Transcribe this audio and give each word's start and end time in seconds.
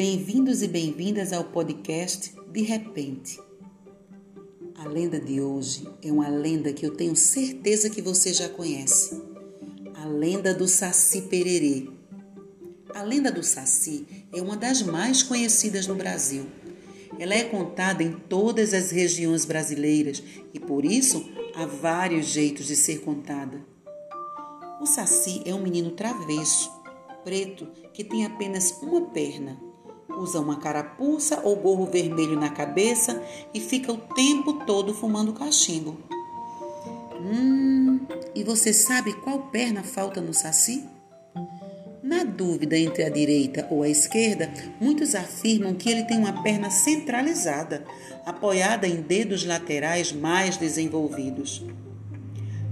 Bem-vindos 0.00 0.62
e 0.62 0.68
bem-vindas 0.68 1.32
ao 1.32 1.42
podcast 1.42 2.32
De 2.52 2.62
Repente. 2.62 3.36
A 4.76 4.86
lenda 4.86 5.18
de 5.18 5.40
hoje 5.40 5.88
é 6.00 6.12
uma 6.12 6.28
lenda 6.28 6.72
que 6.72 6.86
eu 6.86 6.94
tenho 6.94 7.16
certeza 7.16 7.90
que 7.90 8.00
você 8.00 8.32
já 8.32 8.48
conhece. 8.48 9.20
A 9.96 10.06
lenda 10.06 10.54
do 10.54 10.68
Saci 10.68 11.22
Pererê. 11.22 11.88
A 12.94 13.02
lenda 13.02 13.32
do 13.32 13.42
Saci 13.42 14.06
é 14.32 14.40
uma 14.40 14.56
das 14.56 14.82
mais 14.82 15.24
conhecidas 15.24 15.88
no 15.88 15.96
Brasil. 15.96 16.46
Ela 17.18 17.34
é 17.34 17.42
contada 17.42 18.00
em 18.00 18.12
todas 18.12 18.72
as 18.72 18.92
regiões 18.92 19.44
brasileiras 19.44 20.22
e 20.54 20.60
por 20.60 20.84
isso 20.84 21.28
há 21.56 21.66
vários 21.66 22.26
jeitos 22.26 22.68
de 22.68 22.76
ser 22.76 23.00
contada. 23.00 23.66
O 24.80 24.86
Saci 24.86 25.42
é 25.44 25.52
um 25.52 25.60
menino 25.60 25.90
travesso, 25.90 26.70
preto, 27.24 27.66
que 27.92 28.04
tem 28.04 28.24
apenas 28.24 28.80
uma 28.80 29.00
perna 29.10 29.66
usa 30.18 30.40
uma 30.40 30.56
carapuça 30.58 31.40
ou 31.42 31.56
gorro 31.56 31.86
vermelho 31.86 32.38
na 32.38 32.50
cabeça 32.50 33.22
e 33.54 33.60
fica 33.60 33.92
o 33.92 33.96
tempo 33.96 34.64
todo 34.64 34.92
fumando 34.92 35.32
cachimbo. 35.32 35.96
Hum, 37.20 38.00
e 38.34 38.42
você 38.44 38.72
sabe 38.72 39.12
qual 39.12 39.38
perna 39.50 39.82
falta 39.82 40.20
no 40.20 40.34
saci? 40.34 40.84
Na 42.02 42.24
dúvida 42.24 42.76
entre 42.76 43.04
a 43.04 43.10
direita 43.10 43.66
ou 43.70 43.82
a 43.82 43.88
esquerda, 43.88 44.50
muitos 44.80 45.14
afirmam 45.14 45.74
que 45.74 45.90
ele 45.90 46.04
tem 46.04 46.18
uma 46.18 46.42
perna 46.42 46.70
centralizada, 46.70 47.84
apoiada 48.24 48.86
em 48.86 49.02
dedos 49.02 49.44
laterais 49.44 50.12
mais 50.12 50.56
desenvolvidos. 50.56 51.64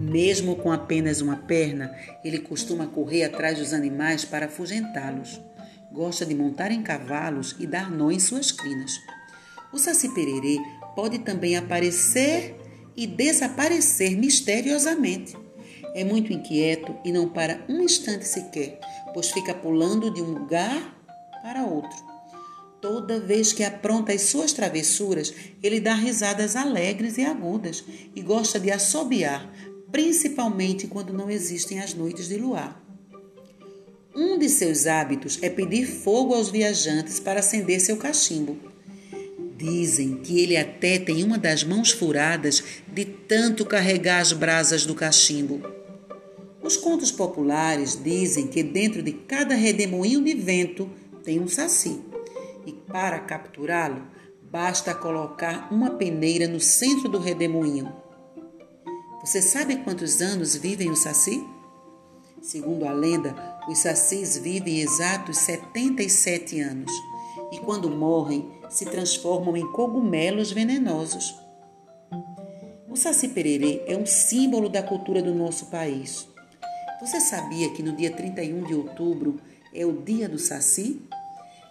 Mesmo 0.00 0.56
com 0.56 0.72
apenas 0.72 1.20
uma 1.20 1.36
perna, 1.36 1.94
ele 2.24 2.38
costuma 2.38 2.86
correr 2.86 3.24
atrás 3.24 3.58
dos 3.58 3.72
animais 3.72 4.24
para 4.24 4.46
afugentá-los 4.46 5.40
gosta 5.92 6.24
de 6.24 6.34
montar 6.34 6.70
em 6.70 6.82
cavalos 6.82 7.56
e 7.58 7.66
dar 7.66 7.90
nó 7.90 8.10
em 8.10 8.18
suas 8.18 8.52
crinas. 8.52 8.92
O 9.72 9.78
Saci 9.78 10.08
Pererê 10.14 10.58
pode 10.94 11.20
também 11.20 11.56
aparecer 11.56 12.56
e 12.96 13.06
desaparecer 13.06 14.16
misteriosamente. 14.16 15.36
É 15.94 16.04
muito 16.04 16.32
inquieto 16.32 16.96
e 17.04 17.12
não 17.12 17.28
para 17.28 17.64
um 17.68 17.80
instante 17.82 18.26
sequer, 18.26 18.78
pois 19.12 19.30
fica 19.30 19.54
pulando 19.54 20.12
de 20.12 20.22
um 20.22 20.32
lugar 20.32 20.96
para 21.42 21.64
outro. 21.64 22.10
Toda 22.80 23.20
vez 23.20 23.52
que 23.52 23.62
apronta 23.62 24.12
as 24.12 24.22
suas 24.22 24.52
travessuras, 24.52 25.34
ele 25.62 25.80
dá 25.80 25.94
risadas 25.94 26.56
alegres 26.56 27.18
e 27.18 27.24
agudas 27.24 27.84
e 28.14 28.22
gosta 28.22 28.58
de 28.58 28.70
assobiar, 28.70 29.50
principalmente 29.92 30.86
quando 30.86 31.12
não 31.12 31.30
existem 31.30 31.80
as 31.80 31.92
noites 31.92 32.28
de 32.28 32.36
luar. 32.36 32.80
Um 34.14 34.38
de 34.38 34.48
seus 34.48 34.86
hábitos 34.86 35.38
é 35.40 35.48
pedir 35.48 35.86
fogo 35.86 36.34
aos 36.34 36.50
viajantes 36.50 37.20
para 37.20 37.40
acender 37.40 37.80
seu 37.80 37.96
cachimbo. 37.96 38.58
Dizem 39.56 40.16
que 40.16 40.40
ele 40.40 40.56
até 40.56 40.98
tem 40.98 41.22
uma 41.22 41.38
das 41.38 41.62
mãos 41.62 41.90
furadas 41.92 42.62
de 42.88 43.04
tanto 43.04 43.64
carregar 43.64 44.20
as 44.20 44.32
brasas 44.32 44.84
do 44.84 44.94
cachimbo. 44.94 45.62
Os 46.62 46.76
contos 46.76 47.12
populares 47.12 47.98
dizem 48.02 48.46
que 48.46 48.62
dentro 48.62 49.02
de 49.02 49.12
cada 49.12 49.54
redemoinho 49.54 50.22
de 50.22 50.34
vento 50.34 50.90
tem 51.22 51.38
um 51.38 51.48
saci. 51.48 52.00
E 52.66 52.72
para 52.72 53.20
capturá-lo, 53.20 54.02
basta 54.50 54.94
colocar 54.94 55.68
uma 55.72 55.90
peneira 55.90 56.48
no 56.48 56.58
centro 56.58 57.08
do 57.08 57.18
redemoinho. 57.18 57.92
Você 59.24 59.40
sabe 59.40 59.76
quantos 59.76 60.20
anos 60.20 60.56
vivem 60.56 60.90
o 60.90 60.96
saci? 60.96 61.44
Segundo 62.40 62.86
a 62.86 62.92
lenda, 62.92 63.34
os 63.68 63.78
sacis 63.78 64.38
vivem 64.38 64.80
exatos 64.80 65.38
77 65.38 66.60
anos 66.60 66.92
e, 67.52 67.58
quando 67.58 67.90
morrem, 67.90 68.50
se 68.68 68.84
transformam 68.84 69.56
em 69.56 69.70
cogumelos 69.72 70.52
venenosos. 70.52 71.34
O 72.88 72.96
saci 72.96 73.28
pererê 73.28 73.82
é 73.86 73.96
um 73.96 74.06
símbolo 74.06 74.68
da 74.68 74.82
cultura 74.82 75.22
do 75.22 75.34
nosso 75.34 75.66
país. 75.66 76.26
Você 77.00 77.20
sabia 77.20 77.70
que 77.70 77.82
no 77.82 77.96
dia 77.96 78.10
31 78.10 78.64
de 78.64 78.74
outubro 78.74 79.40
é 79.74 79.86
o 79.86 80.02
Dia 80.02 80.28
do 80.28 80.38
Saci? 80.38 81.00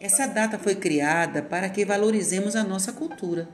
Essa 0.00 0.26
data 0.26 0.58
foi 0.58 0.74
criada 0.74 1.40
para 1.40 1.70
que 1.70 1.84
valorizemos 1.84 2.56
a 2.56 2.64
nossa 2.64 2.92
cultura. 2.92 3.48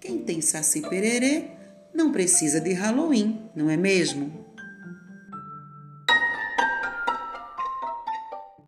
Quem 0.00 0.18
tem 0.18 0.40
saci 0.40 0.80
pererê 0.80 1.50
não 1.92 2.12
precisa 2.12 2.60
de 2.60 2.72
Halloween, 2.72 3.50
não 3.54 3.68
é 3.68 3.76
mesmo? 3.76 4.45